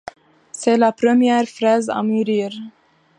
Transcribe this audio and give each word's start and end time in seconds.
C'est 0.51 0.79
la 0.79 0.91
première 0.93 1.45
fraise 1.47 1.91
à 1.91 2.01
murir. 2.01 2.51